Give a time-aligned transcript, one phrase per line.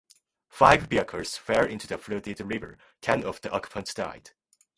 [0.49, 4.31] Five vehicles fell into the flooded river, ten of the occupants died.